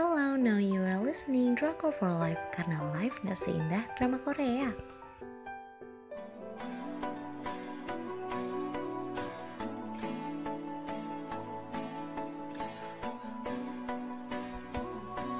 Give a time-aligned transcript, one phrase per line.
[0.00, 4.72] Hello, now you are listening Drakor for Life karena life gak seindah drama Korea.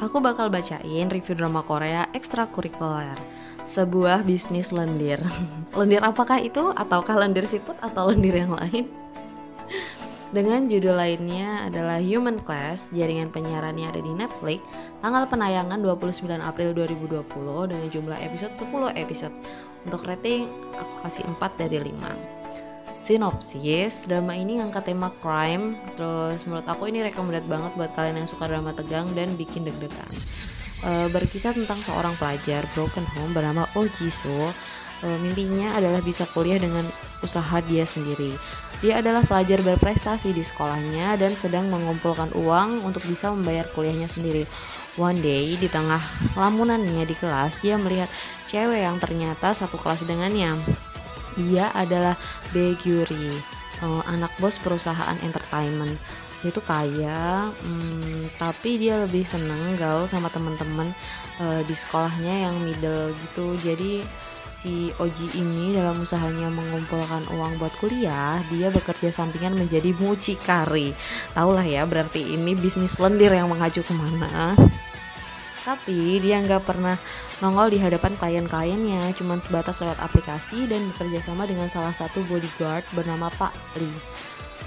[0.00, 3.20] Aku bakal bacain review drama Korea ekstrakurikuler
[3.60, 5.20] Sebuah bisnis lendir
[5.76, 6.72] Lendir apakah itu?
[6.72, 9.05] Ataukah lendir siput atau lendir yang lain?
[10.34, 14.58] Dengan judul lainnya adalah Human Class, jaringan penyiaran yang ada di Netflix,
[14.98, 19.34] tanggal penayangan 29 April 2020 dengan jumlah episode 10 episode.
[19.86, 22.18] Untuk rating, aku kasih 4 dari 5.
[23.06, 28.26] Sinopsis, drama ini ngangkat tema crime, terus menurut aku ini recommended banget buat kalian yang
[28.26, 30.10] suka drama tegang dan bikin deg-degan.
[30.82, 34.50] E, berkisah tentang seorang pelajar broken home bernama Oh Jisoo
[35.06, 36.90] e, mimpinya adalah bisa kuliah dengan
[37.22, 38.34] usaha dia sendiri.
[38.84, 44.44] Dia adalah pelajar berprestasi di sekolahnya dan sedang mengumpulkan uang untuk bisa membayar kuliahnya sendiri.
[45.00, 46.00] One day, di tengah
[46.36, 48.12] lamunannya di kelas, dia melihat
[48.44, 50.60] cewek yang ternyata satu kelas dengannya.
[51.40, 52.20] Dia adalah
[52.52, 53.40] Beguri,
[53.80, 55.96] uh, anak bos perusahaan entertainment.
[56.44, 60.92] Dia itu kaya, hmm, tapi dia lebih seneng gaul sama teman-teman
[61.40, 63.56] uh, di sekolahnya yang middle gitu.
[63.56, 64.04] Jadi
[64.56, 70.96] si Oji ini dalam usahanya mengumpulkan uang buat kuliah, dia bekerja sampingan menjadi mucikari.
[71.36, 74.56] Taulah ya, berarti ini bisnis lendir yang mengacu ke mana.
[75.60, 76.96] Tapi dia nggak pernah
[77.44, 82.86] nongol di hadapan klien-kliennya, cuman sebatas lewat aplikasi dan bekerja sama dengan salah satu bodyguard
[82.96, 84.00] bernama Pak Lee.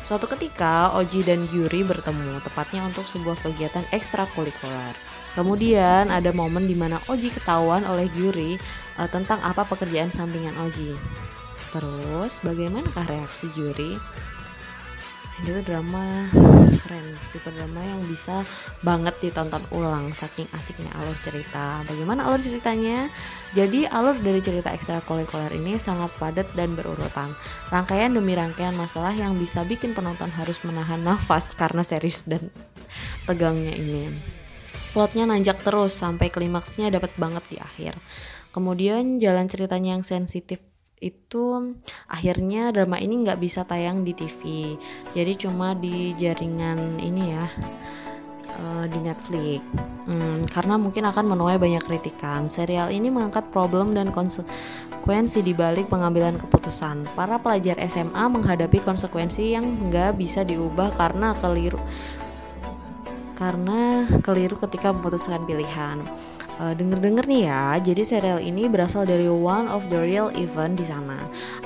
[0.10, 4.98] Suatu ketika, Oji dan Gyuri bertemu, tepatnya untuk sebuah kegiatan ekstrakurikuler.
[5.38, 8.58] Kemudian ada momen di mana Oji ketahuan oleh Gyuri
[8.98, 10.98] uh, tentang apa pekerjaan sampingan Oji.
[11.70, 14.02] Terus, bagaimanakah reaksi Gyuri?
[15.44, 16.28] Itu drama
[16.84, 18.44] keren tipe drama yang bisa
[18.84, 21.84] banget ditonton ulang saking asiknya alur cerita.
[21.88, 23.08] Bagaimana alur ceritanya?
[23.56, 27.33] Jadi alur dari cerita ekstrakurikuler ini sangat padat dan berurutan.
[27.72, 32.52] Rangkaian demi rangkaian masalah yang bisa bikin penonton harus menahan nafas karena serius dan
[33.26, 34.14] tegangnya ini.
[34.94, 37.98] Plotnya nanjak terus sampai klimaksnya dapat banget di akhir.
[38.50, 40.69] Kemudian jalan ceritanya yang sensitif
[40.99, 41.76] itu
[42.11, 44.76] akhirnya drama ini nggak bisa tayang di TV
[45.15, 47.48] jadi cuma di jaringan ini ya
[48.60, 49.61] uh, di Netflix.
[50.09, 52.49] Hmm, karena mungkin akan menuai banyak kritikan.
[52.49, 57.05] Serial ini mengangkat problem dan konsekuensi di balik pengambilan keputusan.
[57.14, 61.80] Para pelajar SMA menghadapi konsekuensi yang nggak bisa diubah karena keliru
[63.39, 66.04] karena keliru ketika memutuskan pilihan
[66.59, 70.86] uh, denger-denger nih ya, jadi serial ini berasal dari one of the real event di
[70.86, 71.17] sana.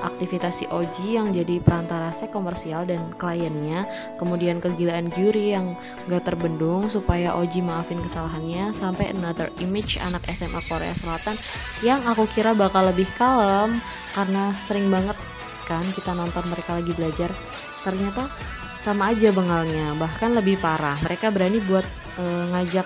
[0.06, 3.90] Aktivitas si Oji yang jadi perantara sek komersial dan kliennya,
[4.22, 5.74] kemudian kegilaan Gyuri yang
[6.08, 11.36] gak terbendung supaya Oji maafin kesalahannya, sampai another image anak SMA Korea Selatan
[11.82, 13.82] yang aku kira bakal lebih kalem
[14.14, 15.18] karena sering banget
[15.66, 17.34] kan kita nonton mereka lagi belajar.
[17.82, 18.30] Ternyata
[18.78, 21.00] sama aja bengalnya, bahkan lebih parah.
[21.08, 21.88] Mereka berani buat
[22.20, 22.84] uh, ngajak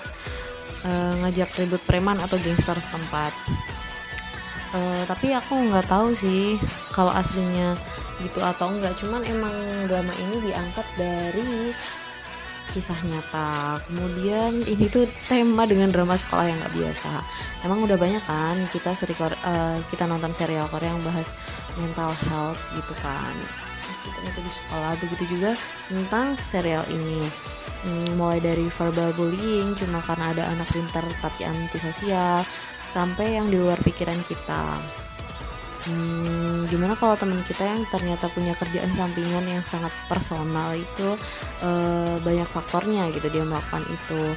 [0.86, 3.34] uh, ngajak ribut preman atau gangster setempat.
[4.76, 6.60] Uh, tapi aku nggak tahu sih
[6.92, 7.80] kalau aslinya
[8.20, 9.54] gitu atau enggak cuman emang
[9.88, 11.72] drama ini diangkat dari
[12.72, 13.80] kisah nyata.
[13.88, 17.12] Kemudian ini tuh tema dengan drama sekolah yang nggak biasa.
[17.64, 21.32] Emang udah banyak kan kita seri uh, kita nonton serial Korea yang bahas
[21.80, 23.34] mental health gitu kan.
[23.88, 25.52] Meskipun itu di sekolah begitu juga
[25.88, 27.24] tentang serial ini
[27.84, 32.42] hmm, mulai dari verbal bullying cuma karena ada anak pintar tapi antisosial
[32.88, 34.80] sampai yang di luar pikiran kita.
[35.88, 41.16] Hmm, gimana kalau teman kita yang ternyata punya kerjaan sampingan yang sangat personal itu
[41.64, 44.36] uh, banyak faktornya gitu dia melakukan itu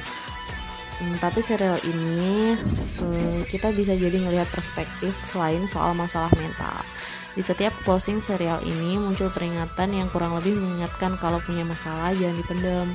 [1.01, 2.53] hmm, tapi serial ini
[3.01, 6.85] uh, kita bisa jadi ngelihat perspektif lain soal masalah mental.
[7.33, 12.37] Di setiap closing serial ini muncul peringatan yang kurang lebih mengingatkan kalau punya masalah jangan
[12.37, 12.89] dipendam.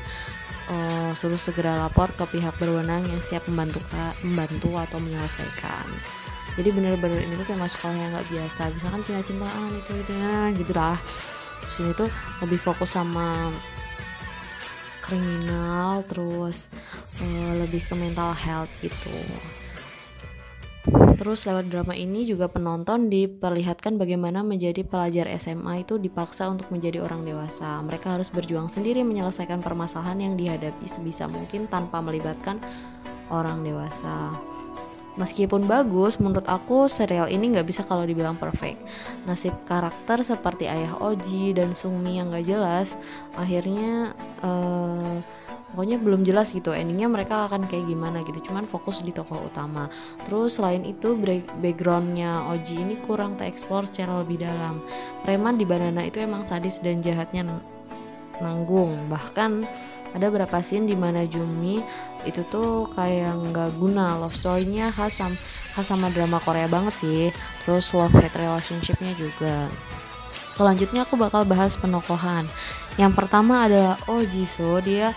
[0.67, 3.79] Uh, suruh segera lapor ke pihak berwenang yang siap membantu
[4.27, 5.87] membantu atau menyelesaikan.
[6.59, 8.75] Jadi bener-bener ini tuh tema sekolah yang nggak biasa.
[8.75, 10.99] Misalkan cinta-cintaan itu itu ya gitu lah
[11.67, 12.11] terus ini tuh
[12.47, 13.51] lebih fokus sama
[15.07, 16.69] kriminal terus
[17.23, 19.15] uh, lebih ke mental health gitu
[21.17, 27.03] Terus lewat drama ini juga penonton diperlihatkan bagaimana menjadi pelajar SMA itu dipaksa untuk menjadi
[27.03, 27.83] orang dewasa.
[27.83, 32.63] Mereka harus berjuang sendiri menyelesaikan permasalahan yang dihadapi sebisa mungkin tanpa melibatkan
[33.35, 34.39] orang dewasa.
[35.17, 38.85] Meskipun bagus, menurut aku serial ini nggak bisa kalau dibilang perfect.
[39.25, 43.01] Nasib karakter seperti ayah Oji dan Sungmi yang nggak jelas,
[43.33, 44.13] akhirnya
[44.45, 45.17] uh,
[45.73, 48.53] pokoknya belum jelas gitu endingnya mereka akan kayak gimana gitu.
[48.53, 49.89] Cuman fokus di tokoh utama.
[50.29, 51.17] Terus selain itu
[51.65, 54.85] backgroundnya Oji ini kurang tereksplor secara lebih dalam.
[55.25, 57.57] Preman di Banana itu emang sadis dan jahatnya
[58.41, 59.09] nanggung.
[59.09, 59.65] Bahkan
[60.17, 61.85] ada beberapa scene di mana Jumi
[62.25, 65.37] itu tuh kayak nggak guna love story-nya khas sama,
[65.77, 67.23] khas sama drama Korea banget sih.
[67.69, 69.69] Terus love hate relationship-nya juga.
[70.57, 72.49] Selanjutnya aku bakal bahas penokohan.
[72.97, 75.13] Yang pertama adalah Oh Jisoo dia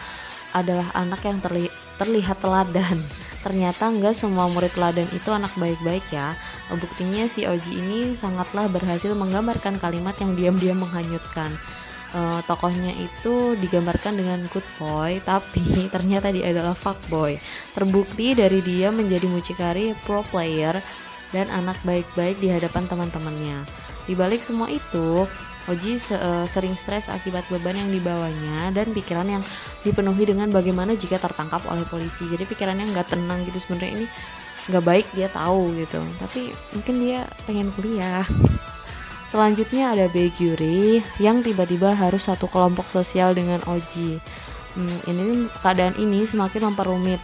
[0.52, 3.00] adalah anak yang terli terlihat teladan.
[3.48, 6.36] Ternyata nggak semua murid teladan itu anak baik-baik ya.
[6.76, 11.56] Buktinya si Oji ini sangatlah berhasil menggambarkan kalimat yang diam-diam menghanyutkan
[12.14, 15.64] uh, tokohnya itu digambarkan dengan good boy tapi
[15.94, 17.36] ternyata dia adalah fuck boy
[17.74, 20.80] terbukti dari dia menjadi mucikari pro player
[21.30, 23.66] dan anak baik-baik di hadapan teman-temannya
[24.10, 25.30] di balik semua itu
[25.70, 29.44] Oji uh, sering stres akibat beban yang dibawanya dan pikiran yang
[29.86, 32.26] dipenuhi dengan bagaimana jika tertangkap oleh polisi.
[32.26, 34.06] Jadi pikirannya nggak tenang gitu sebenarnya ini
[34.74, 36.02] nggak baik dia tahu gitu.
[36.18, 38.26] Tapi mungkin dia pengen kuliah.
[39.30, 44.18] Selanjutnya ada Beguri yang tiba-tiba harus satu kelompok sosial dengan Oji.
[44.74, 47.22] Hmm, ini keadaan ini semakin memperumit.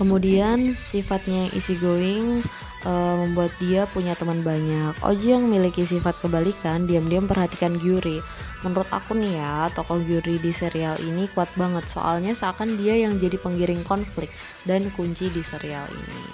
[0.00, 2.40] Kemudian sifatnya isi going
[2.88, 4.96] uh, membuat dia punya teman banyak.
[5.04, 8.24] Oji yang memiliki sifat kebalikan diam-diam perhatikan Gyuri.
[8.64, 13.20] Menurut aku nih ya, tokoh Gyuri di serial ini kuat banget soalnya seakan dia yang
[13.20, 14.32] jadi penggiring konflik
[14.64, 16.24] dan kunci di serial ini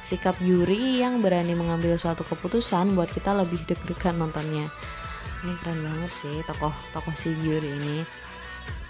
[0.00, 4.70] sikap Yuri yang berani mengambil suatu keputusan buat kita lebih deg-degan nontonnya.
[5.44, 7.98] Ini keren banget sih tokoh tokoh si Yuri ini.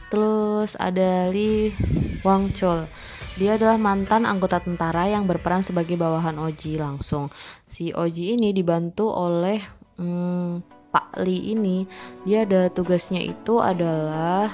[0.09, 1.77] Terus ada Lee
[2.25, 2.89] Wang Chul.
[3.37, 7.29] Dia adalah mantan anggota tentara yang berperan sebagai bawahan Oji langsung.
[7.69, 9.61] Si Oji ini dibantu oleh
[10.01, 11.85] hmm, Pak Lee ini.
[12.25, 14.49] Dia ada tugasnya itu adalah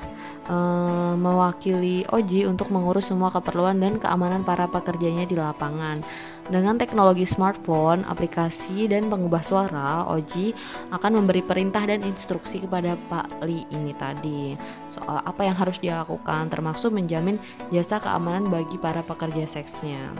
[0.49, 6.00] uh, mewakili Oji untuk mengurus semua keperluan dan keamanan para pekerjanya di lapangan.
[6.44, 10.52] Dengan teknologi smartphone, aplikasi, dan pengubah suara, Oji
[10.93, 14.52] akan memberi perintah dan instruksi kepada Pak Li ini tadi
[14.93, 17.40] soal apa yang harus dia lakukan, termasuk menjamin
[17.73, 20.12] jasa keamanan bagi para pekerja seksnya.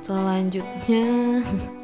[0.00, 1.42] Selanjutnya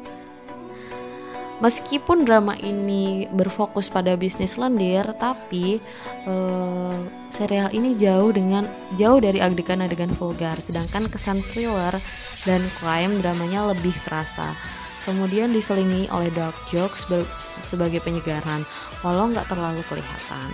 [1.57, 5.81] Meskipun drama ini berfokus pada bisnis lendir, tapi
[6.29, 7.01] uh,
[7.33, 11.97] serial ini jauh dengan jauh dari adegan-adegan vulgar, sedangkan kesan thriller
[12.45, 14.53] dan crime dramanya lebih kerasa.
[15.01, 17.09] Kemudian diselingi oleh dark jokes
[17.65, 18.65] sebagai penyegaran,
[19.05, 20.51] walau nggak terlalu kelihatan.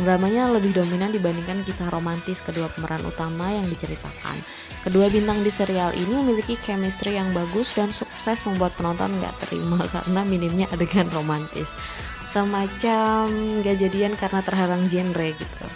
[0.00, 4.38] Dramanya lebih dominan dibandingkan kisah romantis kedua pemeran utama yang diceritakan.
[4.80, 9.82] Kedua bintang di serial ini memiliki chemistry yang bagus dan sukses membuat penonton nggak terima
[9.94, 11.74] karena minimnya adegan romantis.
[12.24, 15.66] Semacam gak jadian karena terhalang genre gitu.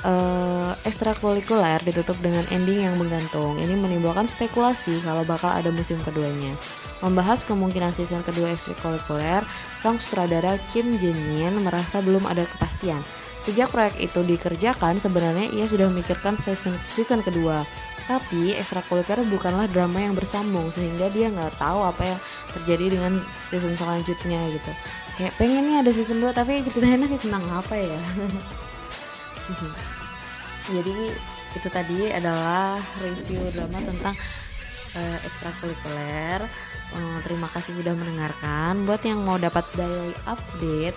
[0.00, 3.56] Uh, ekstrakurikuler ditutup dengan ending yang menggantung.
[3.56, 6.54] Ini menimbulkan spekulasi kalau bakal ada musim keduanya.
[7.00, 9.40] Membahas kemungkinan season kedua ekstrakurikuler,
[9.76, 13.00] sang sutradara Kim Jin Min merasa belum ada kepastian
[13.40, 17.64] Sejak proyek itu dikerjakan, sebenarnya ia sudah memikirkan season, season kedua.
[18.04, 22.20] Tapi ekstrakurikuler bukanlah drama yang bersambung sehingga dia nggak tahu apa yang
[22.52, 23.12] terjadi dengan
[23.48, 24.72] season selanjutnya gitu.
[25.16, 28.00] Kayak pengennya ada season 2 tapi ceritanya nanti tentang apa ya?
[30.76, 30.96] Jadi
[31.50, 34.14] itu tadi adalah review drama tentang
[34.96, 36.46] uh, ekstrakurikuler.
[36.90, 38.86] Uh, terima kasih sudah mendengarkan.
[38.86, 40.96] Buat yang mau dapat daily update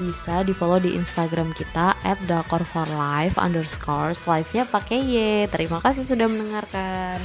[0.00, 2.16] bisa di follow di Instagram kita at
[2.64, 5.16] for life underscore live nya pakai y
[5.52, 7.20] terima kasih sudah mendengarkan